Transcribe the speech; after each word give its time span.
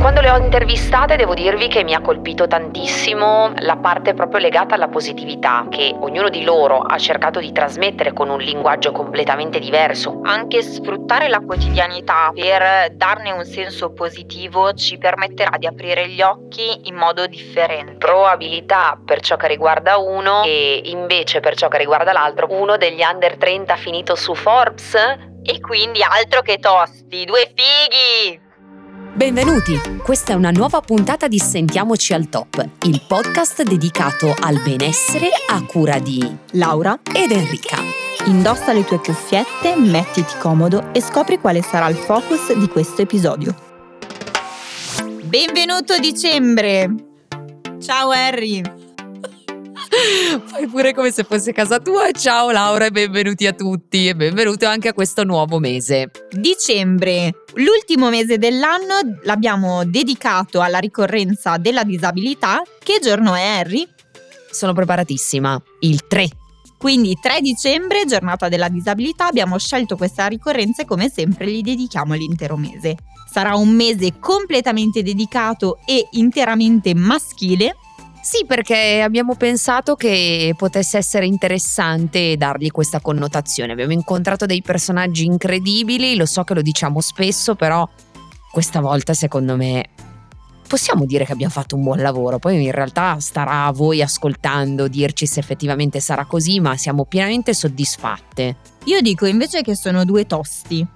quando 0.00 0.20
le 0.20 0.30
ho 0.30 0.36
intervistate 0.36 1.16
devo 1.16 1.34
dirvi 1.34 1.66
che 1.66 1.82
mi 1.82 1.92
ha 1.92 2.00
colpito 2.00 2.46
tantissimo 2.46 3.52
la 3.58 3.76
parte 3.76 4.14
proprio 4.14 4.38
legata 4.38 4.76
alla 4.76 4.88
positività 4.88 5.66
che 5.68 5.92
ognuno 5.98 6.28
di 6.28 6.44
loro 6.44 6.78
ha 6.78 6.96
cercato 6.98 7.40
di 7.40 7.50
trasmettere 7.50 8.12
con 8.12 8.28
un 8.28 8.38
linguaggio 8.38 8.92
completamente 8.92 9.58
diverso. 9.58 10.20
Anche 10.22 10.62
sfruttare 10.62 11.28
la 11.28 11.40
quotidianità 11.40 12.30
per 12.32 12.92
darne 12.94 13.32
un 13.32 13.44
senso 13.44 13.92
positivo 13.92 14.72
ci 14.74 14.98
permetterà 14.98 15.56
di 15.58 15.66
aprire 15.66 16.08
gli 16.08 16.22
occhi 16.22 16.88
in 16.88 16.94
modo 16.94 17.26
differente. 17.26 17.96
Probabilità 17.96 18.98
per 19.04 19.20
ciò 19.20 19.36
che 19.36 19.48
riguarda 19.48 19.98
uno 19.98 20.44
e 20.44 20.80
invece 20.84 21.40
per 21.40 21.56
ciò 21.56 21.66
che 21.66 21.78
riguarda 21.78 22.12
l'altro, 22.12 22.46
uno 22.50 22.76
degli 22.76 23.02
under 23.02 23.36
30 23.36 23.74
finito 23.74 24.14
su 24.14 24.34
Forbes 24.34 24.94
e 25.42 25.60
quindi 25.60 26.02
altro 26.02 26.42
che 26.42 26.58
tosti, 26.58 27.24
due 27.24 27.50
fighi! 27.54 28.47
Benvenuti! 29.18 29.76
Questa 30.00 30.32
è 30.32 30.36
una 30.36 30.52
nuova 30.52 30.80
puntata 30.80 31.26
di 31.26 31.40
Sentiamoci 31.40 32.12
al 32.14 32.28
Top, 32.28 32.64
il 32.84 33.02
podcast 33.04 33.64
dedicato 33.64 34.32
al 34.38 34.62
benessere 34.62 35.30
a 35.48 35.60
cura 35.64 35.98
di 35.98 36.24
Laura 36.52 37.00
ed 37.12 37.32
Enrica. 37.32 37.78
Indossa 38.26 38.72
le 38.72 38.84
tue 38.84 39.00
cuffiette, 39.00 39.74
mettiti 39.74 40.38
comodo 40.38 40.94
e 40.94 41.02
scopri 41.02 41.40
quale 41.40 41.62
sarà 41.62 41.88
il 41.88 41.96
focus 41.96 42.56
di 42.56 42.68
questo 42.68 43.02
episodio. 43.02 43.52
Benvenuto 45.24 45.98
dicembre! 45.98 46.94
Ciao 47.80 48.10
Harry! 48.10 48.62
Fai 50.44 50.68
pure 50.68 50.94
come 50.94 51.10
se 51.10 51.24
fosse 51.24 51.52
casa 51.52 51.80
tua. 51.80 52.12
Ciao 52.12 52.52
Laura 52.52 52.86
e 52.86 52.90
benvenuti 52.92 53.46
a 53.48 53.52
tutti 53.52 54.06
e 54.06 54.14
benvenuto 54.14 54.64
anche 54.66 54.88
a 54.88 54.92
questo 54.92 55.24
nuovo 55.24 55.58
mese. 55.58 56.10
Dicembre, 56.30 57.44
l'ultimo 57.54 58.08
mese 58.08 58.38
dell'anno 58.38 59.18
l'abbiamo 59.22 59.84
dedicato 59.84 60.60
alla 60.60 60.78
ricorrenza 60.78 61.56
della 61.56 61.82
disabilità. 61.82 62.62
Che 62.78 63.00
giorno 63.02 63.34
è 63.34 63.42
Harry? 63.42 63.88
Sono 64.50 64.72
preparatissima, 64.72 65.60
il 65.80 66.06
3. 66.06 66.28
Quindi 66.78 67.18
3 67.20 67.40
dicembre, 67.40 68.04
giornata 68.06 68.48
della 68.48 68.68
disabilità, 68.68 69.26
abbiamo 69.26 69.58
scelto 69.58 69.96
questa 69.96 70.28
ricorrenza 70.28 70.82
e 70.82 70.86
come 70.86 71.10
sempre 71.10 71.50
gli 71.50 71.60
dedichiamo 71.60 72.14
l'intero 72.14 72.56
mese. 72.56 72.94
Sarà 73.28 73.56
un 73.56 73.70
mese 73.70 74.18
completamente 74.20 75.02
dedicato 75.02 75.80
e 75.84 76.06
interamente 76.12 76.94
maschile 76.94 77.74
sì, 78.20 78.44
perché 78.46 79.00
abbiamo 79.00 79.34
pensato 79.36 79.94
che 79.94 80.54
potesse 80.56 80.98
essere 80.98 81.26
interessante 81.26 82.36
dargli 82.36 82.70
questa 82.70 83.00
connotazione. 83.00 83.72
Abbiamo 83.72 83.92
incontrato 83.92 84.46
dei 84.46 84.62
personaggi 84.62 85.24
incredibili, 85.24 86.16
lo 86.16 86.26
so 86.26 86.44
che 86.44 86.54
lo 86.54 86.62
diciamo 86.62 87.00
spesso, 87.00 87.54
però 87.54 87.88
questa 88.50 88.80
volta 88.80 89.14
secondo 89.14 89.56
me 89.56 89.90
possiamo 90.68 91.06
dire 91.06 91.24
che 91.24 91.32
abbiamo 91.32 91.52
fatto 91.52 91.74
un 91.76 91.82
buon 91.82 92.00
lavoro. 92.00 92.38
Poi 92.38 92.62
in 92.62 92.70
realtà 92.70 93.18
starà 93.18 93.64
a 93.64 93.72
voi 93.72 94.02
ascoltando 94.02 94.86
dirci 94.86 95.26
se 95.26 95.40
effettivamente 95.40 95.98
sarà 96.00 96.26
così, 96.26 96.60
ma 96.60 96.76
siamo 96.76 97.04
pienamente 97.06 97.54
soddisfatte. 97.54 98.56
Io 98.84 99.00
dico 99.00 99.26
invece 99.26 99.62
che 99.62 99.74
sono 99.74 100.04
due 100.04 100.26
tosti. 100.26 100.86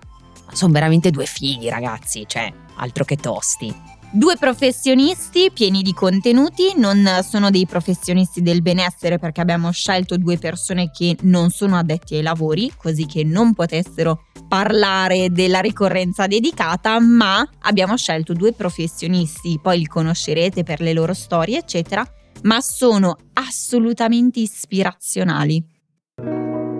Sono 0.52 0.72
veramente 0.72 1.10
due 1.10 1.24
fighi, 1.24 1.70
ragazzi, 1.70 2.24
cioè 2.26 2.52
altro 2.76 3.04
che 3.04 3.16
tosti. 3.16 3.91
Due 4.14 4.36
professionisti 4.36 5.50
pieni 5.54 5.80
di 5.80 5.94
contenuti, 5.94 6.74
non 6.76 7.02
sono 7.26 7.48
dei 7.48 7.64
professionisti 7.64 8.42
del 8.42 8.60
benessere 8.60 9.18
perché 9.18 9.40
abbiamo 9.40 9.70
scelto 9.70 10.18
due 10.18 10.36
persone 10.36 10.90
che 10.90 11.16
non 11.22 11.48
sono 11.48 11.78
addetti 11.78 12.16
ai 12.16 12.22
lavori, 12.22 12.70
così 12.76 13.06
che 13.06 13.24
non 13.24 13.54
potessero 13.54 14.26
parlare 14.46 15.30
della 15.30 15.60
ricorrenza 15.60 16.26
dedicata, 16.26 17.00
ma 17.00 17.42
abbiamo 17.60 17.96
scelto 17.96 18.34
due 18.34 18.52
professionisti, 18.52 19.58
poi 19.62 19.78
li 19.78 19.86
conoscerete 19.86 20.62
per 20.62 20.82
le 20.82 20.92
loro 20.92 21.14
storie, 21.14 21.60
eccetera, 21.60 22.06
ma 22.42 22.60
sono 22.60 23.16
assolutamente 23.32 24.40
ispirazionali. 24.40 25.71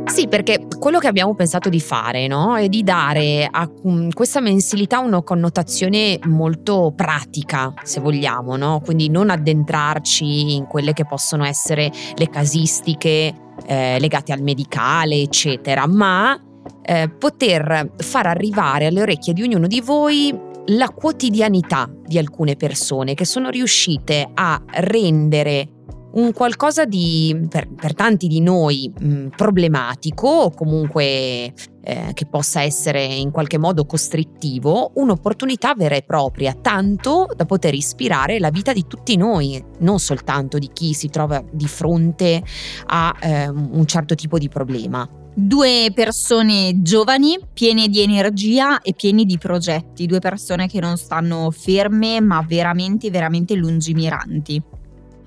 Sì, 0.04 0.28
perché 0.28 0.66
quello 0.78 0.98
che 0.98 1.06
abbiamo 1.06 1.34
pensato 1.34 1.68
di 1.68 1.80
fare 1.80 2.26
no? 2.26 2.56
è 2.56 2.68
di 2.68 2.82
dare 2.82 3.48
a 3.50 3.68
mm, 3.86 4.10
questa 4.10 4.40
mensilità 4.40 4.98
una 4.98 5.22
connotazione 5.22 6.18
molto 6.24 6.92
pratica, 6.94 7.72
se 7.82 8.00
vogliamo, 8.00 8.56
no? 8.56 8.80
quindi 8.84 9.08
non 9.08 9.30
addentrarci 9.30 10.54
in 10.54 10.66
quelle 10.66 10.92
che 10.92 11.06
possono 11.06 11.44
essere 11.44 11.90
le 12.14 12.28
casistiche 12.28 13.32
eh, 13.66 13.98
legate 14.00 14.32
al 14.32 14.42
medicale, 14.42 15.16
eccetera, 15.16 15.86
ma 15.86 16.38
eh, 16.82 17.08
poter 17.08 17.92
far 17.96 18.26
arrivare 18.26 18.86
alle 18.86 19.02
orecchie 19.02 19.32
di 19.32 19.42
ognuno 19.42 19.66
di 19.66 19.80
voi 19.80 20.50
la 20.66 20.88
quotidianità 20.90 21.90
di 22.04 22.18
alcune 22.18 22.56
persone 22.56 23.14
che 23.14 23.24
sono 23.24 23.50
riuscite 23.50 24.30
a 24.34 24.62
rendere 24.74 25.81
un 26.12 26.32
qualcosa 26.32 26.84
di, 26.84 27.46
per, 27.48 27.68
per 27.68 27.94
tanti 27.94 28.26
di 28.26 28.40
noi, 28.40 28.92
mh, 28.98 29.28
problematico 29.36 30.28
o 30.28 30.50
comunque 30.50 31.52
eh, 31.84 32.10
che 32.12 32.26
possa 32.26 32.62
essere 32.62 33.04
in 33.04 33.30
qualche 33.30 33.58
modo 33.58 33.84
costrittivo, 33.84 34.92
un'opportunità 34.94 35.74
vera 35.74 35.94
e 35.94 36.02
propria, 36.02 36.54
tanto 36.54 37.28
da 37.34 37.44
poter 37.44 37.74
ispirare 37.74 38.38
la 38.38 38.50
vita 38.50 38.72
di 38.72 38.86
tutti 38.86 39.16
noi, 39.16 39.62
non 39.80 39.98
soltanto 39.98 40.58
di 40.58 40.70
chi 40.72 40.94
si 40.94 41.08
trova 41.08 41.42
di 41.50 41.66
fronte 41.66 42.42
a 42.86 43.16
eh, 43.20 43.48
un 43.48 43.84
certo 43.86 44.14
tipo 44.14 44.38
di 44.38 44.48
problema. 44.48 45.08
Due 45.34 45.92
persone 45.94 46.82
giovani, 46.82 47.38
piene 47.54 47.88
di 47.88 48.00
energia 48.00 48.82
e 48.82 48.92
pieni 48.94 49.24
di 49.24 49.38
progetti, 49.38 50.04
due 50.04 50.18
persone 50.18 50.68
che 50.68 50.78
non 50.78 50.98
stanno 50.98 51.50
ferme 51.50 52.20
ma 52.20 52.44
veramente, 52.46 53.10
veramente 53.10 53.54
lungimiranti. 53.54 54.62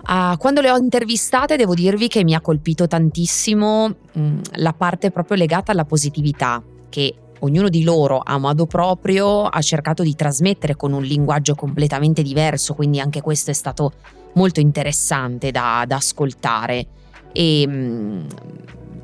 Uh, 0.08 0.38
quando 0.38 0.62
le 0.62 0.70
ho 0.70 0.78
intervistate 0.78 1.56
devo 1.56 1.74
dirvi 1.74 2.08
che 2.08 2.24
mi 2.24 2.36
ha 2.36 2.42
colpito 2.42 2.88
tantissimo 2.88 3.88
mh, 3.88 4.22
mm, 4.22 4.40
la 4.58 4.74
parte 4.74 5.10
proprio 5.10 5.36
legata 5.36 5.72
alla 5.72 5.84
positività 5.84 6.62
che 6.90 7.16
ognuno 7.40 7.70
di 7.70 7.84
loro 7.84 8.22
a 8.24 8.38
modo 8.38 8.68
proprio 8.68 9.46
ha 9.46 9.62
cercato 9.62 10.04
di 10.04 10.16
trasmettere 10.16 10.76
con 10.76 10.94
un 10.94 11.02
linguaggio 11.02 11.56
completamente 11.56 12.22
diverso, 12.22 12.76
quindi 12.76 13.00
anche 13.00 13.22
questo 13.22 13.50
è 13.50 13.54
stato 13.54 13.94
molto 14.36 14.60
interessante 14.60 15.50
da, 15.50 15.84
da 15.88 15.96
ascoltare. 15.96 16.86
E 17.32 17.68
mh, 17.68 17.72
mm, 17.74 18.28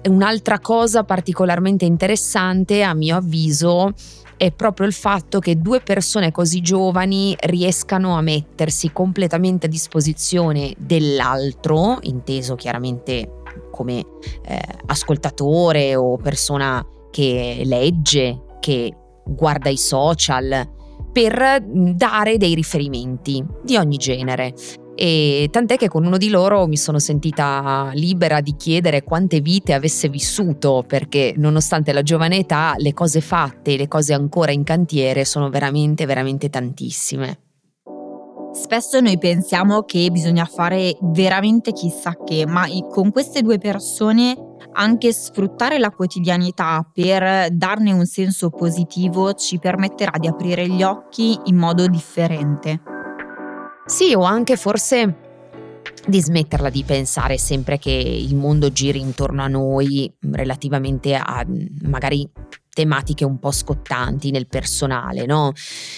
un'altra 0.09 0.59
cosa 0.59 1.03
particolarmente 1.03 1.85
interessante 1.85 2.83
a 2.83 2.94
mio 2.94 3.18
avviso 3.18 3.94
è 4.41 4.52
proprio 4.52 4.88
il 4.88 4.94
fatto 4.94 5.38
che 5.38 5.62
due 5.62 5.81
persone 5.81 6.31
così 6.31 6.62
giovani 6.62 7.35
riescano 7.41 8.18
a 8.18 8.22
mettersi 8.22 8.91
completamente 8.91 9.68
a 9.68 9.69
disposizione 9.69 10.74
dell'altro, 10.79 12.00
inteso 12.02 12.56
chiaramente 12.56 13.44
come 13.69 14.00
eh, 14.00 14.59
ascoltatore 14.88 15.96
o 15.96 16.18
persona 16.18 16.84
che 17.12 17.62
legge, 17.66 18.41
che 18.59 18.91
guarda 19.24 19.69
i 19.69 19.78
social, 19.78 20.68
per 21.12 21.63
dare 21.63 22.38
dei 22.38 22.56
riferimenti 22.56 23.46
di 23.63 23.78
ogni 23.78 23.97
genere. 23.97 24.56
E 24.96 25.47
tant'è 25.52 25.78
che 25.78 25.88
con 25.88 26.06
uno 26.06 26.18
di 26.18 26.29
loro 26.29 26.68
mi 26.68 26.78
sono 26.78 27.00
sentita 27.00 27.91
libera 27.94 28.41
di 28.41 28.56
chiedere 28.56 29.03
quante 29.03 29.40
vite 29.40 29.74
avesse 29.74 30.09
vissuto, 30.09 30.84
perché 30.85 31.34
nonostante 31.38 31.94
la 31.94 32.03
giovane 32.03 32.38
età, 32.38 32.74
le 32.78 32.94
cose 32.94 33.22
fatte 33.22 33.74
e 33.74 33.78
le 33.78 33.88
cose 33.88 34.13
ancora 34.13 34.51
in 34.51 34.63
cantiere 34.63 35.25
sono 35.25 35.50
veramente, 35.50 36.06
veramente 36.06 36.50
tantissime. 36.50 37.40
Spesso 38.54 39.00
noi 39.00 39.18
pensiamo 39.18 39.83
che 39.83 40.10
bisogna 40.12 40.44
fare 40.44 40.98
veramente 41.01 41.71
chissà 41.71 42.18
che, 42.24 42.45
ma 42.45 42.68
con 42.89 43.10
queste 43.10 43.42
due 43.42 43.57
persone 43.57 44.36
anche 44.74 45.13
sfruttare 45.13 45.80
la 45.80 45.89
quotidianità 45.89 46.86
per 46.94 47.50
darne 47.51 47.94
un 47.94 48.06
senso 48.06 48.50
positivo 48.50 49.33
ci 49.33 49.57
permetterà 49.57 50.18
di 50.19 50.27
aprire 50.27 50.68
gli 50.68 50.83
occhi 50.83 51.38
in 51.45 51.56
modo 51.56 51.88
differente. 51.88 52.81
Sì, 53.86 54.13
o 54.13 54.22
anche 54.22 54.56
forse 54.57 55.30
di 56.07 56.22
smetterla 56.22 56.69
di 56.69 56.83
pensare 56.83 57.38
sempre 57.38 57.78
che 57.78 57.92
il 57.92 58.36
mondo 58.36 58.72
giri 58.72 59.00
intorno 59.00 59.44
a 59.44 59.48
noi 59.48 60.12
relativamente 60.31 61.16
a 61.16 61.45
magari 61.83 62.28
tematiche 62.74 63.25
un 63.25 63.38
po' 63.38 63.51
scottanti 63.51 64.31
nel 64.31 64.48
personale, 64.48 65.25
no? 65.25 65.51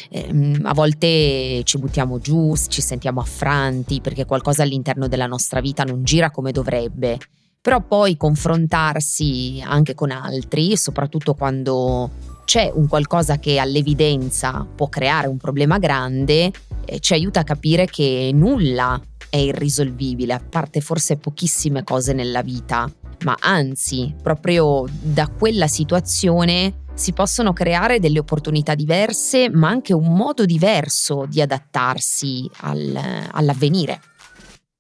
Eh, 0.10 0.60
a 0.64 0.74
volte 0.74 1.62
ci 1.64 1.78
buttiamo 1.78 2.20
giù, 2.20 2.56
ci 2.68 2.82
sentiamo 2.82 3.22
affranti 3.22 4.02
perché 4.02 4.26
qualcosa 4.26 4.64
all'interno 4.64 5.08
della 5.08 5.28
nostra 5.28 5.62
vita 5.62 5.84
non 5.84 6.04
gira 6.04 6.32
come 6.32 6.52
dovrebbe. 6.52 7.20
Però 7.62 7.80
poi 7.82 8.18
confrontarsi 8.18 9.62
anche 9.64 9.94
con 9.94 10.12
altri, 10.12 10.76
soprattutto 10.76 11.34
quando 11.34 12.12
c'è 12.44 12.70
un 12.74 12.88
qualcosa 12.88 13.38
che 13.38 13.58
all'evidenza 13.58 14.68
può 14.76 14.90
creare 14.90 15.28
un 15.28 15.38
problema 15.38 15.78
grande, 15.78 16.52
ci 17.00 17.14
aiuta 17.14 17.42
a 17.42 17.44
capire 17.44 17.86
che 17.86 18.32
nulla 18.34 19.02
è 19.30 19.38
irrisolvibile, 19.38 20.34
a 20.34 20.40
parte 20.48 20.80
forse 20.82 21.18
pochissime 21.18 21.84
cose 21.84 22.14
nella 22.14 22.42
vita, 22.42 22.90
ma 23.24 23.36
anzi, 23.40 24.14
proprio 24.22 24.86
da 25.02 25.28
quella 25.28 25.68
situazione 25.68 26.82
si 26.94 27.14
possono 27.14 27.54
creare 27.54 28.00
delle 28.00 28.20
opportunità 28.20 28.76
diverse, 28.76 29.50
ma 29.50 29.70
anche 29.70 29.94
un 29.94 30.14
modo 30.14 30.46
diverso 30.46 31.26
di 31.28 31.42
adattarsi 31.42 32.50
al, 32.62 33.00
all'avvenire. 33.32 34.00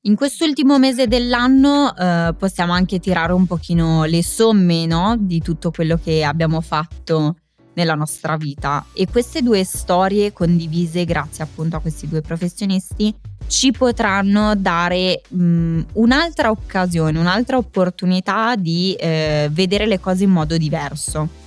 In 0.05 0.15
quest'ultimo 0.15 0.77
mese 0.79 1.07
dell'anno 1.07 1.95
eh, 1.95 2.35
possiamo 2.37 2.73
anche 2.73 2.99
tirare 2.99 3.31
un 3.31 3.45
pochino 3.45 4.03
le 4.03 4.21
somme 4.21 4.85
no? 4.85 5.15
di 5.17 5.39
tutto 5.39 5.71
quello 5.71 5.97
che 5.97 6.25
abbiamo 6.25 6.59
fatto 6.59 7.37
nella 7.73 7.95
nostra 7.95 8.37
vita 8.37 8.85
e 8.93 9.07
queste 9.09 9.41
due 9.41 9.63
storie 9.63 10.33
condivise 10.33 11.05
grazie 11.05 11.43
appunto 11.43 11.75
a 11.75 11.79
questi 11.79 12.07
due 12.07 12.21
professionisti 12.21 13.13
ci 13.47 13.71
potranno 13.71 14.55
dare 14.55 15.21
mh, 15.27 15.81
un'altra 15.93 16.49
occasione, 16.49 17.19
un'altra 17.19 17.57
opportunità 17.57 18.55
di 18.55 18.93
eh, 18.93 19.49
vedere 19.51 19.85
le 19.85 19.99
cose 19.99 20.23
in 20.23 20.31
modo 20.31 20.57
diverso. 20.57 21.41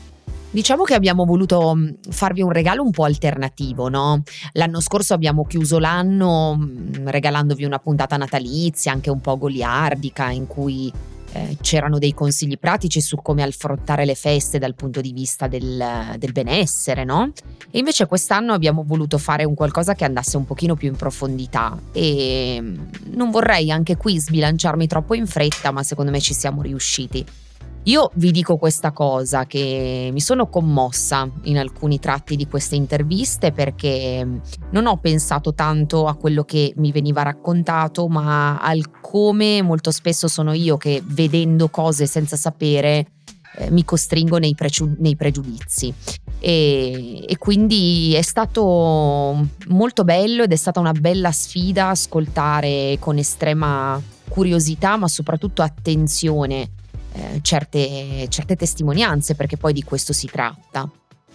Diciamo 0.51 0.85
che 0.85 0.95
abbiamo 0.95 1.25
voluto 1.25 1.75
mm, 1.75 1.89
farvi 2.11 2.41
un 2.41 2.51
regalo 2.51 2.83
un 2.83 2.91
po' 2.91 3.05
alternativo, 3.05 3.89
no? 3.89 4.23
L'anno 4.53 4.81
scorso 4.81 5.13
abbiamo 5.13 5.45
chiuso 5.45 5.79
l'anno 5.79 6.57
mm, 6.57 7.09
regalandovi 7.09 7.65
una 7.65 7.79
puntata 7.79 8.17
natalizia, 8.17 8.93
anche 8.93 9.11
un 9.11 9.21
po' 9.21 9.37
goliardica, 9.37 10.31
in 10.31 10.47
cui 10.47 10.91
eh, 11.37 11.57
c'erano 11.61 11.99
dei 11.99 12.15
consigli 12.15 12.59
pratici 12.59 13.01
su 13.01 13.17
come 13.17 13.43
affrontare 13.43 14.05
le 14.05 14.15
feste 14.15 14.59
dal 14.59 14.75
punto 14.75 15.01
di 15.01 15.13
vista 15.13 15.47
del, 15.47 16.15
del, 16.17 16.33
benessere, 16.33 17.05
no? 17.05 17.31
E 17.71 17.79
invece 17.79 18.07
quest'anno 18.07 18.53
abbiamo 18.53 18.83
voluto 18.87 19.19
fare 19.19 19.45
un 19.45 19.55
qualcosa 19.55 19.95
che 19.95 20.05
andasse 20.05 20.37
un 20.37 20.47
pochino 20.47 20.77
più 20.77 20.89
in 20.89 20.97
profondità 20.97 21.79
e 21.93 22.59
mm, 22.61 22.77
non 23.15 23.31
vorrei 23.31 23.71
anche 23.71 23.97
qui 23.97 24.19
sbilanciarmi 24.19 24.87
troppo 24.87 25.15
in 25.15 25.27
fretta, 25.27 25.71
ma 25.71 25.83
secondo 25.83 26.11
me 26.11 26.21
ci 26.21 26.33
siamo 26.33 26.63
riusciti. 26.63 27.25
Io 27.87 28.11
vi 28.15 28.33
dico 28.33 28.57
questa 28.57 28.91
cosa 28.91 29.47
che 29.47 30.11
mi 30.13 30.21
sono 30.21 30.49
commossa 30.49 31.31
in 31.45 31.57
alcuni 31.57 32.01
tratti 32.01 32.35
di 32.35 32.49
queste 32.49 32.75
interviste 32.75 33.53
perché 33.53 34.27
non 34.71 34.87
ho 34.87 34.97
pensato 34.97 35.55
tanto 35.55 36.09
a 36.09 36.17
quello 36.17 36.43
che 36.43 36.73
mi 36.79 36.91
veniva 36.91 37.23
raccontato, 37.23 38.09
ma 38.09 38.59
al 38.59 38.91
come 39.01 39.63
molto 39.63 39.93
spesso 39.93 40.27
sono 40.27 40.53
io 40.53 40.77
che 40.77 41.01
vedendo 41.05 41.69
cose 41.69 42.07
senza 42.07 42.35
sapere 42.35 43.07
eh, 43.57 43.71
mi 43.71 43.85
costringo 43.85 44.39
nei, 44.39 44.57
pregiu- 44.57 44.99
nei 44.99 45.15
pregiudizi. 45.15 45.95
E, 46.41 47.25
e, 47.25 47.39
quindi 47.39 48.15
è 48.15 48.23
stato 48.23 49.47
molto 49.69 50.03
bello 50.03 50.43
ed 50.43 50.53
è 50.53 50.57
stata 50.57 50.81
una 50.81 50.93
bella 50.93 51.31
sfida 51.31 51.91
ascoltare 51.91 52.97
con 52.99 53.17
estrema 53.17 54.01
curiosità, 54.29 54.97
ma 54.97 55.07
soprattutto 55.07 55.63
attenzione 55.63 56.71
eh, 57.17 57.39
certe, 57.41 58.27
certe, 58.29 58.57
testimonianze, 58.57 59.35
perché 59.35 59.57
poi 59.57 59.73
di 59.73 59.83
questo 59.83 60.13
si 60.13 60.27
tratta. 60.27 60.91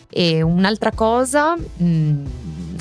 E 0.09 0.41
un'altra 0.41 0.91
cosa, 0.91 1.55
mh, 1.55 1.83
mm, 1.83 2.25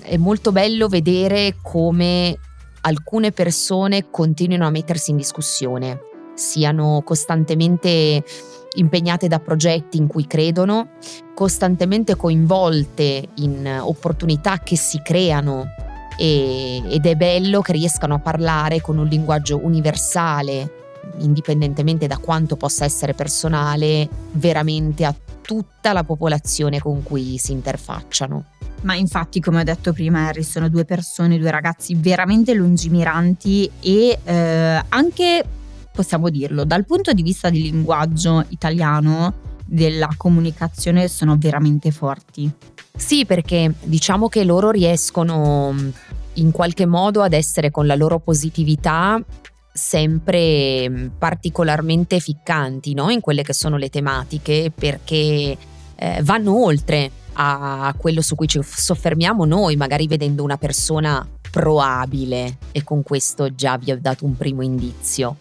è 0.03 0.17
molto 0.19 0.53
bello 0.53 0.89
vedere 0.89 1.57
come 1.63 2.39
alcune 2.83 3.33
persone 3.33 4.11
continuino 4.11 4.67
a 4.67 4.71
mettersi 4.71 5.11
in 5.11 5.17
discussione, 5.17 6.01
siano 6.35 7.03
costantemente 7.05 8.23
impegnate 8.77 9.29
da 9.29 9.39
progetti 9.39 9.97
in 9.97 10.07
cui 10.07 10.27
credono, 10.27 10.91
costantemente 11.35 12.17
coinvolte 12.17 13.29
in 13.37 13.81
opportunità 13.83 14.59
che 14.59 14.77
si 14.77 15.01
creano 15.03 15.67
e, 16.19 16.83
ed 16.87 17.07
è 17.07 17.15
bello 17.15 17.63
che 17.63 17.73
riescano 17.73 18.15
a 18.15 18.19
parlare 18.19 18.81
con 18.81 18.99
un 18.99 19.07
linguaggio 19.07 19.59
universale 19.63 20.80
indipendentemente 21.19 22.07
da 22.07 22.19
quanto 22.19 22.57
possa 22.57 22.85
essere 22.85 23.15
personale, 23.15 24.09
veramente 24.33 25.05
a 25.05 25.15
tutta 25.41 25.93
la 25.93 26.05
popolazione 26.05 26.79
con 26.79 27.03
cui 27.03 27.37
si 27.39 27.53
interfacciano. 27.53 28.45
Ma 28.83 28.95
infatti, 28.95 29.41
come 29.41 29.61
ho 29.61 29.65
detto 29.65 29.93
prima, 29.93 30.29
Harry, 30.29 30.43
sono 30.43 30.69
due 30.69 30.85
persone, 30.85 31.39
due 31.39 31.51
ragazzi 31.51 31.95
veramente 31.95 32.55
lungimiranti 32.55 33.71
e 33.81 34.19
eh, 34.23 34.85
anche, 34.89 35.45
possiamo 35.93 36.31
dirlo, 36.31 36.65
dal 36.65 36.87
punto 36.87 37.13
di 37.13 37.23
vista 37.23 37.51
del 37.51 37.61
linguaggio 37.61 38.45
italiano, 38.49 39.35
della 39.67 40.09
comunicazione, 40.17 41.09
sono 41.09 41.37
veramente 41.39 41.91
forti. 41.91 42.51
Sì, 42.97 43.27
perché 43.27 43.75
diciamo 43.83 44.29
che 44.29 44.45
loro 44.45 44.71
riescono 44.71 45.75
in 46.35 46.51
qualche 46.51 46.87
modo 46.87 47.23
ad 47.23 47.33
essere 47.33 47.71
con 47.71 47.87
la 47.87 47.95
loro 47.95 48.19
positività 48.19 49.23
sempre 49.73 50.89
mm, 50.89 51.07
particolarmente 51.19 52.21
ficcanti 52.21 52.95
no? 52.95 53.11
in 53.11 53.21
quelle 53.21 53.43
che 53.43 53.55
sono 53.55 53.77
le 53.77 53.89
tematiche 53.89 54.73
perché 54.75 55.57
eh, 55.95 56.21
vanno 56.23 56.65
oltre 56.65 57.11
a 57.35 57.95
quello 57.97 58.21
su 58.23 58.35
cui 58.35 58.49
ci 58.49 58.61
soffermiamo 58.63 59.45
noi, 59.45 59.77
magari 59.77 60.07
vedendo 60.07 60.43
una 60.43 60.59
persona 60.59 61.27
proabile 61.51 62.59
e 62.73 62.85
con 62.85 63.03
questo 63.03 63.55
già 63.55 63.77
vi 63.77 63.93
ho 63.93 63.99
dato 64.01 64.25
un 64.25 64.37
primo 64.37 64.63
indizio. 64.63 65.37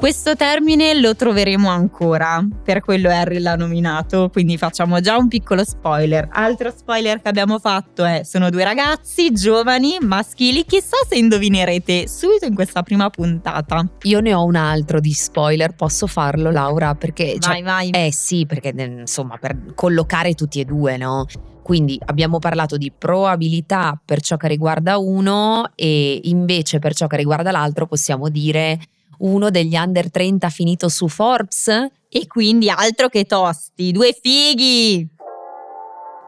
Questo 0.00 0.34
termine 0.34 0.98
lo 0.98 1.14
troveremo 1.14 1.68
ancora, 1.68 2.42
per 2.64 2.80
quello 2.80 3.10
Harry 3.10 3.38
l'ha 3.38 3.54
nominato, 3.54 4.30
quindi 4.32 4.56
facciamo 4.56 4.98
già 5.00 5.18
un 5.18 5.28
piccolo 5.28 5.62
spoiler. 5.62 6.26
Altro 6.32 6.72
spoiler 6.74 7.20
che 7.20 7.28
abbiamo 7.28 7.58
fatto 7.58 8.06
è 8.06 8.22
sono 8.24 8.48
due 8.48 8.64
ragazzi 8.64 9.30
giovani, 9.30 9.98
maschili, 10.00 10.64
chissà 10.64 10.96
se 11.06 11.18
indovinerete 11.18 12.08
subito 12.08 12.46
in 12.46 12.54
questa 12.54 12.82
prima 12.82 13.10
puntata. 13.10 13.86
Io 14.04 14.20
ne 14.20 14.32
ho 14.32 14.42
un 14.42 14.56
altro 14.56 15.00
di 15.00 15.12
spoiler, 15.12 15.74
posso 15.74 16.06
farlo 16.06 16.50
Laura? 16.50 16.94
Perché... 16.94 17.36
Vai, 17.38 17.58
cioè, 17.58 17.62
vai. 17.62 17.90
Eh 17.90 18.10
sì, 18.10 18.46
perché 18.46 18.72
insomma 18.74 19.36
per 19.36 19.74
collocare 19.74 20.32
tutti 20.32 20.60
e 20.60 20.64
due, 20.64 20.96
no? 20.96 21.26
Quindi 21.62 22.00
abbiamo 22.06 22.38
parlato 22.38 22.78
di 22.78 22.90
probabilità 22.90 24.00
per 24.02 24.22
ciò 24.22 24.38
che 24.38 24.48
riguarda 24.48 24.96
uno 24.96 25.72
e 25.74 26.20
invece 26.24 26.78
per 26.78 26.94
ciò 26.94 27.06
che 27.06 27.18
riguarda 27.18 27.50
l'altro 27.50 27.86
possiamo 27.86 28.30
dire 28.30 28.78
uno 29.20 29.50
degli 29.50 29.76
under 29.76 30.10
30 30.10 30.48
finito 30.50 30.88
su 30.88 31.08
Forbes. 31.08 31.68
E 32.08 32.26
quindi 32.26 32.68
altro 32.68 33.08
che 33.08 33.24
tosti, 33.24 33.92
due 33.92 34.16
fighi! 34.20 35.08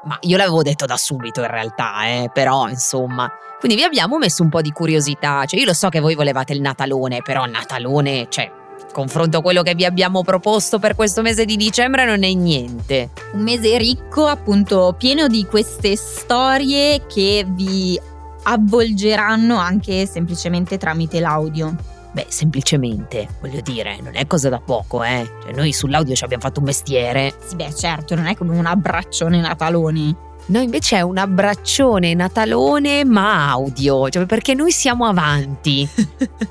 Ma 0.04 0.18
io 0.22 0.36
l'avevo 0.36 0.62
detto 0.62 0.84
da 0.84 0.96
subito 0.96 1.40
in 1.40 1.48
realtà, 1.48 2.06
eh, 2.06 2.30
però 2.32 2.68
insomma. 2.68 3.30
Quindi 3.58 3.78
vi 3.78 3.84
abbiamo 3.84 4.18
messo 4.18 4.42
un 4.42 4.48
po' 4.48 4.60
di 4.60 4.72
curiosità. 4.72 5.44
Cioè, 5.44 5.60
io 5.60 5.66
lo 5.66 5.74
so 5.74 5.88
che 5.88 6.00
voi 6.00 6.14
volevate 6.14 6.52
il 6.52 6.60
Natalone, 6.60 7.22
però 7.22 7.44
Natalone, 7.44 8.26
cioè, 8.28 8.50
confronto 8.92 9.38
a 9.38 9.42
quello 9.42 9.62
che 9.62 9.74
vi 9.74 9.84
abbiamo 9.84 10.22
proposto 10.22 10.80
per 10.80 10.96
questo 10.96 11.22
mese 11.22 11.44
di 11.44 11.56
dicembre 11.56 12.04
non 12.04 12.24
è 12.24 12.32
niente. 12.32 13.10
Un 13.32 13.42
mese 13.42 13.78
ricco, 13.78 14.26
appunto, 14.26 14.94
pieno 14.98 15.28
di 15.28 15.44
queste 15.46 15.94
storie 15.96 17.06
che 17.06 17.44
vi 17.46 18.00
avvolgeranno 18.44 19.56
anche 19.56 20.06
semplicemente 20.06 20.78
tramite 20.78 21.20
l'audio. 21.20 21.91
Beh, 22.12 22.26
semplicemente, 22.28 23.26
voglio 23.40 23.60
dire, 23.62 23.98
non 24.02 24.14
è 24.14 24.26
cosa 24.26 24.50
da 24.50 24.60
poco, 24.60 25.02
eh. 25.02 25.26
Cioè, 25.42 25.52
noi 25.52 25.72
sull'audio 25.72 26.14
ci 26.14 26.24
abbiamo 26.24 26.42
fatto 26.42 26.60
un 26.60 26.66
mestiere. 26.66 27.34
Sì, 27.46 27.56
beh, 27.56 27.74
certo, 27.74 28.14
non 28.14 28.26
è 28.26 28.36
come 28.36 28.56
un 28.56 28.66
abbraccione 28.66 29.40
natalone. 29.40 30.30
No, 30.44 30.60
invece 30.60 30.96
è 30.96 31.00
un 31.02 31.18
abbraccione 31.18 32.14
natalone 32.14 33.04
ma 33.04 33.48
audio, 33.50 34.10
cioè 34.10 34.26
perché 34.26 34.54
noi 34.54 34.72
siamo 34.72 35.06
avanti. 35.06 35.88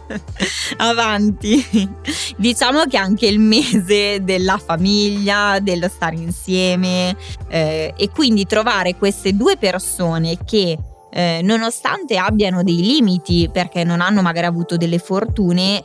avanti. 0.77 1.63
Diciamo 2.37 2.85
che 2.85 2.97
anche 2.97 3.27
il 3.27 3.39
mese 3.39 4.23
della 4.23 4.57
famiglia, 4.57 5.59
dello 5.59 5.89
stare 5.89 6.15
insieme 6.15 7.15
eh, 7.49 7.93
e 7.97 8.09
quindi 8.09 8.45
trovare 8.45 8.95
queste 8.95 9.35
due 9.35 9.57
persone 9.57 10.37
che 10.45 10.77
eh, 11.11 11.41
nonostante 11.43 12.17
abbiano 12.17 12.63
dei 12.63 12.77
limiti 12.77 13.49
perché 13.51 13.83
non 13.83 14.01
hanno 14.01 14.21
magari 14.21 14.47
avuto 14.47 14.77
delle 14.77 14.97
fortune, 14.97 15.83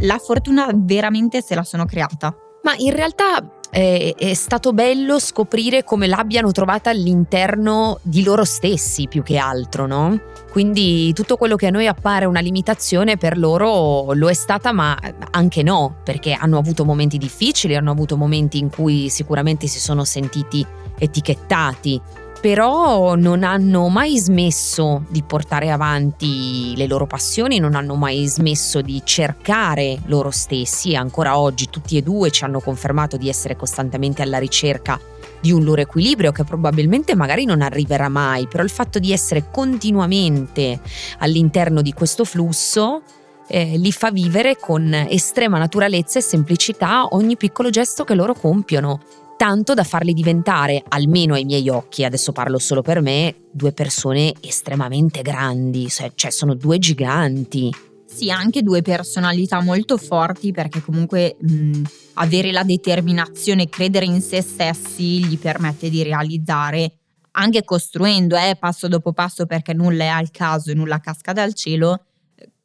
la 0.00 0.18
fortuna 0.18 0.70
veramente 0.74 1.42
se 1.42 1.54
la 1.54 1.64
sono 1.64 1.84
creata. 1.84 2.34
Ma 2.62 2.74
in 2.76 2.92
realtà 2.94 3.58
è, 3.70 4.14
è, 4.16 4.34
stato 4.34 4.72
bello 4.72 5.18
scoprire 5.18 5.84
come 5.84 6.06
l'abbiano 6.06 6.50
trovata 6.52 6.90
all'interno 6.90 7.98
di 8.02 8.22
loro 8.22 8.44
stessi 8.44 9.08
più 9.08 9.22
che 9.22 9.36
altro, 9.36 9.86
no? 9.86 10.20
Quindi 10.50 11.12
tutto 11.12 11.36
quello 11.36 11.56
che 11.56 11.66
a 11.66 11.70
noi 11.70 11.86
appare 11.86 12.24
una 12.24 12.40
limitazione 12.40 13.16
per 13.16 13.38
loro 13.38 14.12
lo 14.12 14.28
è 14.28 14.34
stata, 14.34 14.72
ma 14.72 14.98
anche 15.30 15.62
no, 15.62 15.98
perché 16.02 16.32
hanno 16.32 16.58
avuto 16.58 16.84
momenti 16.84 17.18
difficili, 17.18 17.76
hanno 17.76 17.90
avuto 17.90 18.16
momenti 18.16 18.58
in 18.58 18.70
cui 18.70 19.08
sicuramente 19.08 19.66
si 19.66 19.78
sono 19.78 20.04
sentiti 20.04 20.66
etichettati 20.98 22.00
però 22.40 23.16
non 23.16 23.42
hanno 23.42 23.88
mai 23.88 24.18
smesso 24.18 25.04
di 25.08 25.22
portare 25.22 25.70
avanti 25.70 26.74
le 26.76 26.86
loro 26.86 27.06
passioni, 27.06 27.58
non 27.58 27.74
hanno 27.74 27.96
mai 27.96 28.26
smesso 28.26 28.80
di 28.80 29.02
cercare 29.04 29.98
loro 30.06 30.30
stessi. 30.30 30.92
E 30.92 30.96
ancora 30.96 31.38
oggi 31.38 31.68
tutti 31.68 31.96
e 31.96 32.02
due 32.02 32.30
ci 32.30 32.44
hanno 32.44 32.60
confermato 32.60 33.16
di 33.16 33.28
essere 33.28 33.56
costantemente 33.56 34.22
alla 34.22 34.38
ricerca 34.38 35.00
di 35.40 35.52
un 35.52 35.64
loro 35.64 35.80
equilibrio 35.80 36.32
che 36.32 36.44
probabilmente 36.44 37.14
magari 37.14 37.44
non 37.44 37.60
arriverà 37.60 38.08
mai, 38.08 38.46
però 38.46 38.62
il 38.62 38.70
fatto 38.70 38.98
di 38.98 39.12
essere 39.12 39.50
continuamente 39.50 40.80
all'interno 41.18 41.82
di 41.82 41.92
questo 41.92 42.24
flusso 42.24 43.02
eh, 43.48 43.76
li 43.78 43.92
fa 43.92 44.10
vivere 44.10 44.56
con 44.56 44.92
estrema 44.92 45.58
naturalezza 45.58 46.18
e 46.18 46.22
semplicità 46.22 47.06
ogni 47.10 47.36
piccolo 47.36 47.70
gesto 47.70 48.04
che 48.04 48.14
loro 48.14 48.34
compiono, 48.34 49.00
tanto 49.38 49.72
da 49.72 49.84
farli 49.84 50.12
diventare, 50.12 50.82
almeno 50.88 51.34
ai 51.34 51.44
miei 51.44 51.68
occhi, 51.68 52.04
adesso 52.04 52.32
parlo 52.32 52.58
solo 52.58 52.82
per 52.82 53.00
me, 53.00 53.44
due 53.52 53.72
persone 53.72 54.34
estremamente 54.40 55.22
grandi, 55.22 55.88
cioè 55.88 56.30
sono 56.30 56.54
due 56.54 56.78
giganti. 56.78 57.72
Sì, 58.04 58.32
anche 58.32 58.62
due 58.62 58.82
personalità 58.82 59.62
molto 59.62 59.96
forti 59.96 60.50
perché 60.50 60.82
comunque 60.82 61.36
mh, 61.38 61.82
avere 62.14 62.50
la 62.50 62.64
determinazione 62.64 63.62
e 63.62 63.68
credere 63.68 64.06
in 64.06 64.20
se 64.20 64.42
stessi 64.42 65.24
gli 65.24 65.38
permette 65.38 65.88
di 65.88 66.02
realizzare, 66.02 66.94
anche 67.32 67.62
costruendo 67.62 68.36
eh, 68.36 68.56
passo 68.58 68.88
dopo 68.88 69.12
passo 69.12 69.46
perché 69.46 69.72
nulla 69.72 70.02
è 70.02 70.08
al 70.08 70.32
caso 70.32 70.72
e 70.72 70.74
nulla 70.74 70.98
casca 70.98 71.32
dal 71.32 71.54
cielo, 71.54 72.06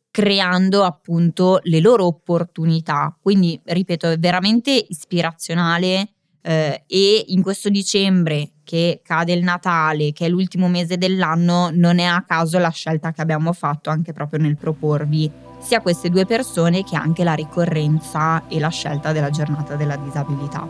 creando 0.09 0.83
appunto 0.83 1.59
le 1.61 1.79
loro 1.79 2.07
opportunità. 2.07 3.15
Quindi, 3.21 3.61
ripeto, 3.63 4.09
è 4.09 4.17
veramente 4.17 4.71
ispirazionale 4.89 6.13
eh, 6.45 6.83
e 6.85 7.25
in 7.27 7.41
questo 7.41 7.69
dicembre 7.69 8.49
che 8.63 9.01
cade 9.03 9.31
il 9.31 9.43
Natale, 9.43 10.11
che 10.11 10.25
è 10.25 10.29
l'ultimo 10.29 10.67
mese 10.67 10.97
dell'anno, 10.97 11.69
non 11.71 11.99
è 11.99 12.03
a 12.03 12.23
caso 12.27 12.59
la 12.59 12.69
scelta 12.69 13.11
che 13.11 13.21
abbiamo 13.21 13.53
fatto 13.53 13.89
anche 13.89 14.11
proprio 14.11 14.39
nel 14.39 14.57
proporvi 14.57 15.31
sia 15.59 15.79
queste 15.79 16.09
due 16.09 16.25
persone 16.25 16.83
che 16.83 16.97
anche 16.97 17.23
la 17.23 17.33
ricorrenza 17.33 18.47
e 18.49 18.59
la 18.59 18.67
scelta 18.67 19.13
della 19.13 19.29
giornata 19.29 19.75
della 19.75 19.95
disabilità. 19.95 20.67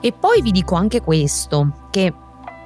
E 0.00 0.12
poi 0.12 0.40
vi 0.40 0.52
dico 0.52 0.76
anche 0.76 1.00
questo, 1.00 1.88
che 1.90 2.12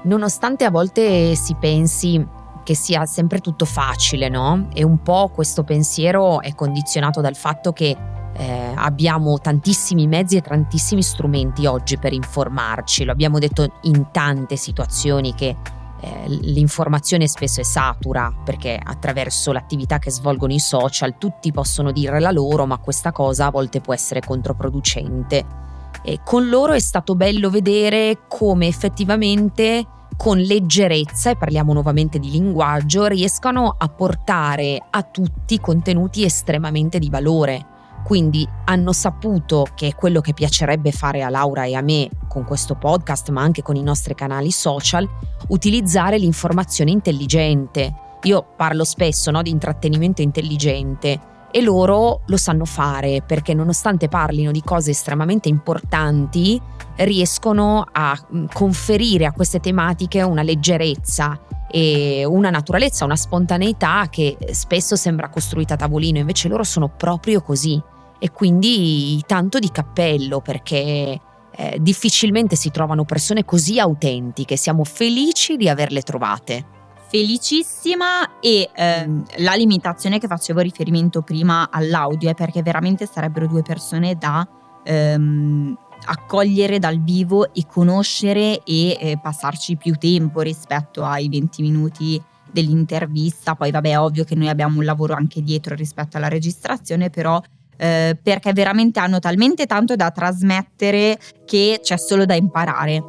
nonostante 0.02 0.64
a 0.64 0.70
volte 0.70 1.34
si 1.34 1.56
pensi 1.58 2.22
che 2.62 2.74
sia 2.74 3.06
sempre 3.06 3.40
tutto 3.40 3.64
facile, 3.64 4.28
no? 4.28 4.68
E 4.74 4.84
un 4.84 5.02
po' 5.02 5.30
questo 5.30 5.64
pensiero 5.64 6.42
è 6.42 6.54
condizionato 6.54 7.22
dal 7.22 7.36
fatto 7.36 7.72
che 7.72 7.96
eh, 8.34 8.72
abbiamo 8.74 9.38
tantissimi 9.38 10.06
mezzi 10.06 10.36
e 10.36 10.40
tantissimi 10.40 11.02
strumenti 11.02 11.66
oggi 11.66 11.98
per 11.98 12.12
informarci, 12.12 13.04
lo 13.04 13.12
abbiamo 13.12 13.38
detto 13.38 13.72
in 13.82 14.08
tante 14.10 14.56
situazioni 14.56 15.34
che 15.34 15.56
eh, 16.02 16.24
l'informazione 16.28 17.28
spesso 17.28 17.60
è 17.60 17.64
satura 17.64 18.32
perché 18.44 18.80
attraverso 18.82 19.52
l'attività 19.52 19.98
che 19.98 20.10
svolgono 20.10 20.52
i 20.52 20.58
social 20.58 21.18
tutti 21.18 21.52
possono 21.52 21.92
dire 21.92 22.20
la 22.20 22.30
loro, 22.30 22.66
ma 22.66 22.78
questa 22.78 23.12
cosa 23.12 23.46
a 23.46 23.50
volte 23.50 23.80
può 23.80 23.92
essere 23.92 24.20
controproducente. 24.20 25.68
E 26.02 26.20
con 26.24 26.48
loro 26.48 26.72
è 26.72 26.80
stato 26.80 27.14
bello 27.14 27.50
vedere 27.50 28.20
come 28.28 28.66
effettivamente 28.66 29.86
con 30.16 30.38
leggerezza, 30.38 31.30
e 31.30 31.36
parliamo 31.36 31.72
nuovamente 31.72 32.18
di 32.18 32.30
linguaggio, 32.30 33.06
riescano 33.06 33.74
a 33.76 33.88
portare 33.88 34.78
a 34.90 35.02
tutti 35.02 35.58
contenuti 35.60 36.24
estremamente 36.24 36.98
di 36.98 37.10
valore. 37.10 37.66
Quindi 38.04 38.48
hanno 38.64 38.92
saputo 38.92 39.66
che 39.74 39.88
è 39.88 39.94
quello 39.94 40.20
che 40.20 40.34
piacerebbe 40.34 40.90
fare 40.92 41.22
a 41.22 41.28
Laura 41.28 41.64
e 41.64 41.74
a 41.74 41.80
me 41.80 42.08
con 42.28 42.44
questo 42.44 42.74
podcast, 42.74 43.30
ma 43.30 43.42
anche 43.42 43.62
con 43.62 43.76
i 43.76 43.82
nostri 43.82 44.14
canali 44.14 44.50
social, 44.50 45.08
utilizzare 45.48 46.18
l'informazione 46.18 46.90
intelligente. 46.90 47.94
Io 48.22 48.46
parlo 48.56 48.84
spesso 48.84 49.30
no, 49.30 49.42
di 49.42 49.50
intrattenimento 49.50 50.22
intelligente 50.22 51.20
e 51.50 51.62
loro 51.62 52.22
lo 52.26 52.36
sanno 52.36 52.64
fare 52.64 53.22
perché 53.22 53.54
nonostante 53.54 54.08
parlino 54.08 54.52
di 54.52 54.62
cose 54.62 54.90
estremamente 54.90 55.48
importanti, 55.48 56.60
riescono 57.04 57.84
a 57.90 58.18
mm, 58.34 58.46
conferire 58.52 59.26
a 59.26 59.32
queste 59.32 59.60
tematiche 59.60 60.22
una 60.22 60.42
leggerezza 60.42 61.38
e 61.70 62.24
una 62.24 62.50
naturalezza, 62.50 63.04
una 63.04 63.16
spontaneità 63.16 64.08
che 64.10 64.36
spesso 64.50 64.96
sembra 64.96 65.28
costruita 65.28 65.74
a 65.74 65.76
tavolino, 65.76 66.18
invece 66.18 66.48
loro 66.48 66.64
sono 66.64 66.88
proprio 66.88 67.42
così. 67.42 67.80
E 68.18 68.30
quindi 68.32 69.22
tanto 69.26 69.58
di 69.58 69.70
cappello 69.70 70.40
perché 70.40 71.20
eh, 71.52 71.78
difficilmente 71.80 72.54
si 72.54 72.70
trovano 72.70 73.04
persone 73.04 73.44
così 73.44 73.78
autentiche, 73.78 74.56
siamo 74.56 74.84
felici 74.84 75.56
di 75.56 75.68
averle 75.68 76.02
trovate 76.02 76.78
felicissima 77.10 78.38
e 78.38 78.70
ehm, 78.72 79.24
la 79.38 79.54
limitazione 79.54 80.20
che 80.20 80.28
facevo 80.28 80.60
riferimento 80.60 81.22
prima 81.22 81.68
all'audio 81.68 82.30
è 82.30 82.34
perché 82.34 82.62
veramente 82.62 83.04
sarebbero 83.04 83.48
due 83.48 83.62
persone 83.62 84.14
da 84.14 84.46
ehm, 84.84 85.76
accogliere 86.04 86.78
dal 86.78 87.00
vivo 87.02 87.52
e 87.52 87.64
conoscere 87.66 88.62
e 88.64 88.96
eh, 89.00 89.18
passarci 89.20 89.76
più 89.76 89.96
tempo 89.96 90.40
rispetto 90.40 91.04
ai 91.04 91.28
20 91.28 91.62
minuti 91.62 92.22
dell'intervista. 92.50 93.54
Poi 93.54 93.70
vabbè, 93.70 93.90
è 93.90 93.98
ovvio 93.98 94.24
che 94.24 94.34
noi 94.34 94.48
abbiamo 94.48 94.78
un 94.78 94.84
lavoro 94.84 95.14
anche 95.14 95.42
dietro 95.42 95.74
rispetto 95.74 96.16
alla 96.16 96.28
registrazione, 96.28 97.10
però 97.10 97.40
eh, 97.76 98.18
perché 98.22 98.52
veramente 98.52 99.00
hanno 99.00 99.18
talmente 99.18 99.66
tanto 99.66 99.96
da 99.96 100.10
trasmettere 100.10 101.18
che 101.46 101.80
c'è 101.82 101.96
solo 101.96 102.24
da 102.24 102.34
imparare. 102.34 103.02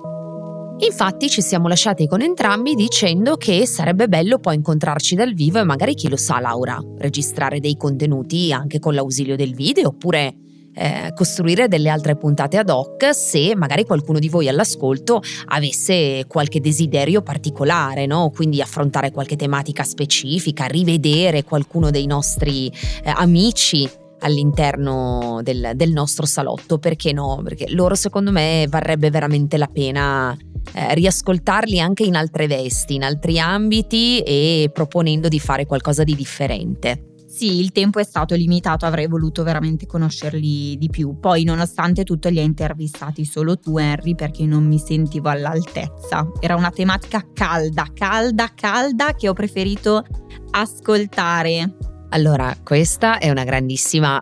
Infatti 0.83 1.29
ci 1.29 1.41
siamo 1.41 1.67
lasciati 1.67 2.07
con 2.07 2.21
entrambi 2.21 2.73
dicendo 2.73 3.35
che 3.35 3.67
sarebbe 3.67 4.07
bello 4.07 4.39
poi 4.39 4.55
incontrarci 4.55 5.13
dal 5.13 5.33
vivo 5.33 5.59
e 5.59 5.63
magari 5.63 5.93
chi 5.93 6.09
lo 6.09 6.17
sa 6.17 6.39
Laura, 6.39 6.79
registrare 6.97 7.59
dei 7.59 7.77
contenuti 7.77 8.51
anche 8.51 8.79
con 8.79 8.95
l'ausilio 8.95 9.35
del 9.35 9.53
video 9.53 9.89
oppure 9.89 10.33
eh, 10.73 11.11
costruire 11.15 11.67
delle 11.67 11.89
altre 11.89 12.15
puntate 12.15 12.57
ad 12.57 12.69
hoc 12.69 13.13
se 13.13 13.55
magari 13.55 13.85
qualcuno 13.85 14.19
di 14.19 14.29
voi 14.29 14.47
all'ascolto 14.47 15.21
avesse 15.47 16.25
qualche 16.27 16.59
desiderio 16.59 17.21
particolare, 17.21 18.05
no? 18.05 18.31
quindi 18.33 18.61
affrontare 18.61 19.11
qualche 19.11 19.35
tematica 19.35 19.83
specifica, 19.83 20.65
rivedere 20.65 21.43
qualcuno 21.43 21.89
dei 21.89 22.05
nostri 22.05 22.67
eh, 22.67 23.11
amici 23.13 23.89
all'interno 24.19 25.39
del, 25.43 25.71
del, 25.75 25.91
nostro 25.91 26.25
salotto, 26.25 26.77
perché 26.77 27.11
no? 27.11 27.41
Perché 27.43 27.71
loro 27.71 27.95
secondo 27.95 28.31
me 28.31 28.67
varrebbe 28.69 29.09
veramente 29.09 29.57
la 29.57 29.67
pena 29.67 30.37
eh, 30.73 30.93
riascoltarli 30.93 31.79
anche 31.79 32.03
in 32.03 32.15
altre 32.15 32.47
vesti, 32.47 32.95
in 32.95 33.03
altri 33.03 33.39
ambiti 33.39 34.19
e 34.19 34.69
proponendo 34.71 35.27
di 35.27 35.39
fare 35.39 35.65
qualcosa 35.65 36.03
di 36.03 36.15
differente. 36.15 37.10
Sì, 37.31 37.61
il 37.61 37.71
tempo 37.71 37.99
è 37.99 38.03
stato 38.03 38.35
limitato, 38.35 38.85
avrei 38.85 39.07
voluto 39.07 39.43
veramente 39.43 39.85
conoscerli 39.85 40.77
di 40.77 40.89
più. 40.89 41.17
Poi, 41.17 41.45
nonostante 41.45 42.03
tutto, 42.03 42.27
li 42.27 42.39
hai 42.39 42.45
intervistati 42.45 43.23
solo 43.23 43.57
tu, 43.57 43.77
Henry, 43.77 44.15
perché 44.15 44.45
non 44.45 44.65
mi 44.65 44.77
sentivo 44.77 45.29
all'altezza. 45.29 46.29
Era 46.41 46.57
una 46.57 46.71
tematica 46.71 47.25
calda, 47.33 47.87
calda, 47.93 48.51
calda 48.53 49.13
che 49.13 49.29
ho 49.29 49.33
preferito 49.33 50.03
ascoltare. 50.51 51.77
Allora, 52.09 52.53
questa 52.61 53.17
è 53.17 53.29
una 53.29 53.45
grandissima 53.45 54.21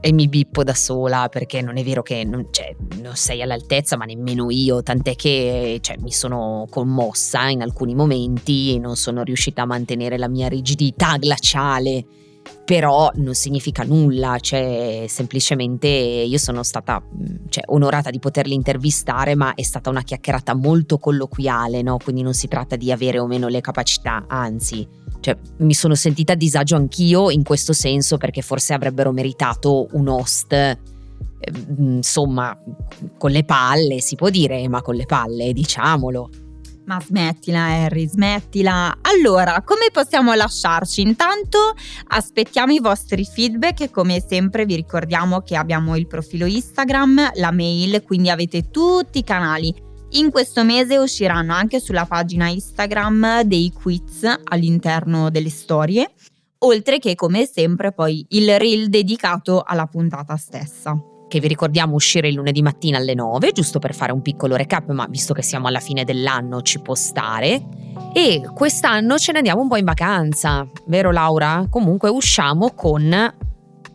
e 0.00 0.12
mi 0.12 0.28
bippo 0.28 0.62
da 0.62 0.74
sola 0.74 1.28
perché 1.28 1.60
non 1.60 1.76
è 1.76 1.82
vero 1.82 2.02
che 2.02 2.24
non, 2.24 2.48
cioè, 2.50 2.74
non 3.00 3.16
sei 3.16 3.42
all'altezza, 3.42 3.96
ma 3.96 4.04
nemmeno 4.04 4.50
io, 4.50 4.82
tant'è 4.82 5.16
che 5.16 5.78
cioè, 5.80 5.96
mi 5.98 6.12
sono 6.12 6.66
commossa 6.70 7.48
in 7.48 7.62
alcuni 7.62 7.94
momenti 7.94 8.74
e 8.74 8.78
non 8.78 8.96
sono 8.96 9.22
riuscita 9.22 9.62
a 9.62 9.66
mantenere 9.66 10.18
la 10.18 10.28
mia 10.28 10.48
rigidità 10.48 11.16
glaciale. 11.16 12.04
Però 12.64 13.10
non 13.14 13.34
significa 13.34 13.82
nulla, 13.82 14.38
cioè 14.38 15.06
semplicemente 15.08 15.88
io 15.88 16.38
sono 16.38 16.62
stata 16.62 17.02
cioè, 17.48 17.64
onorata 17.68 18.10
di 18.10 18.18
poterli 18.18 18.54
intervistare, 18.54 19.34
ma 19.34 19.54
è 19.54 19.62
stata 19.62 19.88
una 19.88 20.02
chiacchierata 20.02 20.54
molto 20.54 20.98
colloquiale, 20.98 21.80
no? 21.80 21.96
quindi 22.02 22.22
non 22.22 22.34
si 22.34 22.46
tratta 22.46 22.76
di 22.76 22.92
avere 22.92 23.18
o 23.18 23.26
meno 23.26 23.48
le 23.48 23.62
capacità, 23.62 24.24
anzi 24.28 24.86
cioè, 25.20 25.36
mi 25.58 25.74
sono 25.74 25.94
sentita 25.94 26.34
a 26.34 26.36
disagio 26.36 26.76
anch'io 26.76 27.30
in 27.30 27.42
questo 27.42 27.72
senso 27.72 28.16
perché 28.18 28.42
forse 28.42 28.72
avrebbero 28.72 29.12
meritato 29.12 29.88
un 29.92 30.08
host, 30.08 30.52
eh, 30.52 30.76
insomma, 31.78 32.56
con 33.16 33.30
le 33.30 33.44
palle, 33.44 34.00
si 34.00 34.14
può 34.14 34.30
dire, 34.30 34.68
ma 34.68 34.80
con 34.82 34.94
le 34.94 35.06
palle, 35.06 35.52
diciamolo. 35.52 36.30
Ma 36.88 37.02
smettila 37.06 37.66
Harry, 37.66 38.08
smettila. 38.08 38.96
Allora, 39.02 39.60
come 39.60 39.88
possiamo 39.92 40.32
lasciarci? 40.32 41.02
Intanto 41.02 41.74
aspettiamo 42.06 42.72
i 42.72 42.80
vostri 42.80 43.26
feedback 43.26 43.82
e 43.82 43.90
come 43.90 44.24
sempre 44.26 44.64
vi 44.64 44.74
ricordiamo 44.74 45.42
che 45.42 45.54
abbiamo 45.54 45.96
il 45.96 46.06
profilo 46.06 46.46
Instagram, 46.46 47.32
la 47.34 47.50
mail, 47.52 48.02
quindi 48.02 48.30
avete 48.30 48.70
tutti 48.70 49.18
i 49.18 49.24
canali 49.24 49.86
in 50.12 50.30
questo 50.30 50.64
mese 50.64 50.96
usciranno 50.96 51.52
anche 51.52 51.78
sulla 51.78 52.06
pagina 52.06 52.48
Instagram 52.48 53.42
dei 53.42 53.70
quiz 53.70 54.24
all'interno 54.44 55.28
delle 55.28 55.50
storie, 55.50 56.10
oltre 56.60 56.98
che 56.98 57.14
come 57.14 57.44
sempre 57.44 57.92
poi 57.92 58.24
il 58.30 58.58
reel 58.58 58.88
dedicato 58.88 59.62
alla 59.62 59.84
puntata 59.84 60.38
stessa 60.38 60.98
che 61.28 61.40
vi 61.40 61.46
ricordiamo 61.46 61.94
uscire 61.94 62.28
il 62.28 62.34
lunedì 62.34 62.62
mattina 62.62 62.98
alle 62.98 63.14
9, 63.14 63.52
giusto 63.52 63.78
per 63.78 63.94
fare 63.94 64.12
un 64.12 64.22
piccolo 64.22 64.56
recap, 64.56 64.90
ma 64.90 65.06
visto 65.08 65.34
che 65.34 65.42
siamo 65.42 65.68
alla 65.68 65.80
fine 65.80 66.04
dell'anno 66.04 66.62
ci 66.62 66.80
può 66.80 66.94
stare. 66.94 67.62
E 68.12 68.42
quest'anno 68.54 69.18
ce 69.18 69.32
ne 69.32 69.38
andiamo 69.38 69.60
un 69.60 69.68
po' 69.68 69.76
in 69.76 69.84
vacanza, 69.84 70.66
vero 70.86 71.12
Laura? 71.12 71.66
Comunque 71.68 72.08
usciamo 72.08 72.72
con 72.74 73.34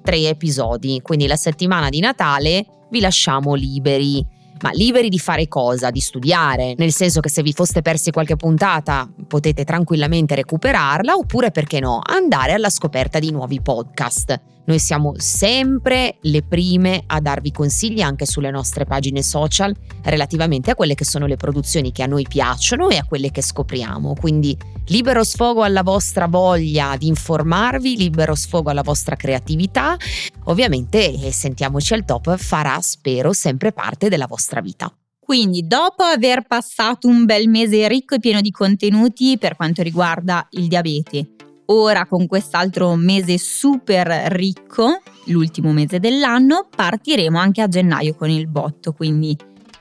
tre 0.01 0.27
episodi, 0.27 1.01
quindi 1.01 1.27
la 1.27 1.35
settimana 1.35 1.89
di 1.89 1.99
Natale 1.99 2.65
vi 2.89 2.99
lasciamo 2.99 3.55
liberi 3.55 4.41
ma 4.63 4.71
liberi 4.71 5.09
di 5.09 5.19
fare 5.19 5.49
cosa? 5.49 5.91
Di 5.91 5.99
studiare, 5.99 6.73
nel 6.77 6.93
senso 6.93 7.19
che 7.19 7.29
se 7.29 7.41
vi 7.41 7.51
foste 7.51 7.81
persi 7.81 8.11
qualche 8.11 8.37
puntata 8.37 9.09
potete 9.27 9.65
tranquillamente 9.65 10.35
recuperarla 10.35 11.15
oppure 11.15 11.51
perché 11.51 11.81
no, 11.81 11.99
andare 12.01 12.53
alla 12.53 12.69
scoperta 12.69 13.19
di 13.19 13.29
nuovi 13.29 13.59
podcast. 13.61 14.39
Noi 14.65 14.79
siamo 14.79 15.13
sempre 15.17 16.17
le 16.21 16.41
prime 16.41 17.03
a 17.05 17.19
darvi 17.19 17.51
consigli 17.51 17.99
anche 17.99 18.25
sulle 18.25 18.49
nostre 18.49 18.85
pagine 18.85 19.21
social 19.21 19.75
relativamente 20.03 20.71
a 20.71 20.75
quelle 20.75 20.95
che 20.95 21.03
sono 21.03 21.25
le 21.25 21.35
produzioni 21.35 21.91
che 21.91 22.03
a 22.03 22.07
noi 22.07 22.25
piacciono 22.27 22.89
e 22.89 22.97
a 22.97 23.03
quelle 23.03 23.29
che 23.29 23.41
scopriamo. 23.41 24.15
Quindi 24.15 24.57
libero 24.87 25.23
sfogo 25.23 25.63
alla 25.63 25.83
vostra 25.83 26.27
voglia 26.27 26.95
di 26.97 27.07
informarvi, 27.07 27.97
libero 27.97 28.35
sfogo 28.35 28.69
alla 28.69 28.83
vostra 28.83 29.17
creatività. 29.17 29.97
Ovviamente, 30.45 31.13
e 31.13 31.31
sentiamoci 31.33 31.93
al 31.93 32.05
top, 32.05 32.37
farà, 32.37 32.79
spero, 32.81 33.33
sempre 33.33 33.73
parte 33.73 34.07
della 34.07 34.27
vostra 34.27 34.61
vita. 34.61 34.93
Quindi, 35.19 35.65
dopo 35.67 36.03
aver 36.03 36.45
passato 36.47 37.07
un 37.07 37.25
bel 37.25 37.49
mese 37.49 37.87
ricco 37.87 38.15
e 38.15 38.19
pieno 38.19 38.41
di 38.41 38.51
contenuti 38.51 39.37
per 39.37 39.55
quanto 39.55 39.81
riguarda 39.81 40.45
il 40.51 40.67
diabete, 40.67 41.29
ora 41.73 42.05
con 42.05 42.27
quest'altro 42.27 42.95
mese 42.95 43.37
super 43.37 44.07
ricco, 44.31 45.01
l'ultimo 45.25 45.71
mese 45.71 45.99
dell'anno, 45.99 46.67
partiremo 46.73 47.37
anche 47.37 47.61
a 47.61 47.67
gennaio 47.67 48.15
con 48.15 48.29
il 48.29 48.47
botto, 48.47 48.93
quindi 48.93 49.35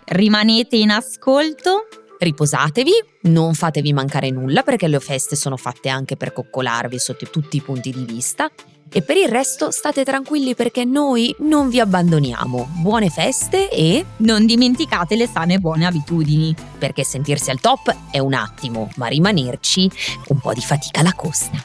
rimanete 0.07 0.77
in 0.77 0.91
ascolto. 0.91 1.89
Riposatevi, 2.19 2.93
non 3.23 3.55
fatevi 3.55 3.93
mancare 3.93 4.31
nulla 4.31 4.63
perché 4.63 4.87
le 4.87 5.01
feste 5.01 5.35
sono 5.35 5.57
fatte 5.57 5.89
anche 5.89 6.17
per 6.17 6.33
coccolarvi 6.33 6.97
sotto 6.99 7.27
tutti 7.27 7.57
i 7.57 7.61
punti 7.61 7.91
di 7.91 8.05
vista 8.05 8.49
e 8.93 9.03
per 9.03 9.17
il 9.17 9.29
resto 9.29 9.71
state 9.71 10.05
tranquilli 10.05 10.55
perché 10.55 10.85
noi 10.85 11.35
non 11.41 11.69
vi 11.69 11.81
abbandoniamo. 11.81 12.69
Buone 12.81 13.09
feste 13.09 13.71
e 13.71 14.05
non 14.19 14.45
dimenticate 14.45 15.17
le 15.17 15.27
sane 15.27 15.59
buone 15.59 15.87
abitudini. 15.87 16.55
Perché 16.79 17.03
sentirsi 17.03 17.51
al 17.51 17.61
top 17.61 17.95
è 18.11 18.19
un 18.19 18.35
attimo, 18.35 18.91
ma 18.97 19.07
rimanerci 19.07 19.91
un 20.29 20.39
po' 20.39 20.53
di 20.53 20.61
fatica 20.61 21.03
la 21.03 21.15
costa. 21.15 21.65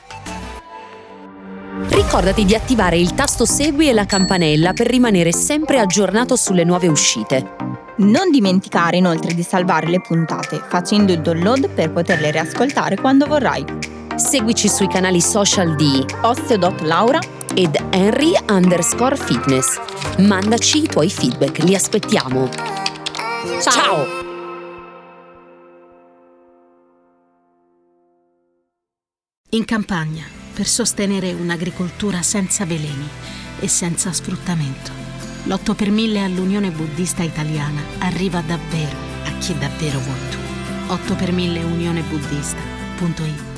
Ricordati 1.89 2.45
di 2.45 2.55
attivare 2.55 2.97
il 2.97 3.13
tasto 3.13 3.45
Segui 3.45 3.89
e 3.89 3.93
la 3.93 4.05
campanella 4.05 4.73
per 4.73 4.87
rimanere 4.87 5.31
sempre 5.31 5.79
aggiornato 5.79 6.35
sulle 6.35 6.63
nuove 6.63 6.87
uscite. 6.87 7.55
Non 7.97 8.31
dimenticare 8.31 8.97
inoltre 8.97 9.33
di 9.33 9.43
salvare 9.43 9.87
le 9.87 10.01
puntate 10.01 10.61
facendo 10.67 11.11
il 11.11 11.21
download 11.21 11.69
per 11.69 11.91
poterle 11.91 12.31
riascoltare 12.31 12.95
quando 12.95 13.25
vorrai. 13.25 13.96
Seguici 14.17 14.67
sui 14.67 14.87
canali 14.87 15.21
social 15.21 15.75
di 15.75 16.03
Osteo.Laura 16.21 17.19
ed 17.53 17.75
Henry 17.91 18.35
underscore 18.49 19.15
fitness. 19.15 19.79
Mandaci 20.17 20.83
i 20.83 20.87
tuoi 20.87 21.07
feedback, 21.11 21.59
li 21.59 21.75
aspettiamo. 21.75 22.49
Ciao! 23.61 23.71
Ciao. 23.71 24.05
In 29.51 29.65
campagna, 29.65 30.25
per 30.51 30.65
sostenere 30.65 31.31
un'agricoltura 31.33 32.23
senza 32.23 32.65
veleni 32.65 33.07
e 33.59 33.67
senza 33.67 34.11
sfruttamento, 34.11 34.89
l'8 35.43 35.75
per 35.75 35.91
1000 35.91 36.23
all'Unione 36.23 36.71
Buddista 36.71 37.21
Italiana 37.21 37.81
arriva 37.99 38.41
davvero 38.41 38.97
a 39.25 39.37
chi 39.37 39.55
davvero 39.59 39.99
vuoi 39.99 40.29
tu. 40.31 40.37
8 40.91 41.13
per 41.13 41.31
1000 41.31 41.59
unionebuddista.it 41.59 43.56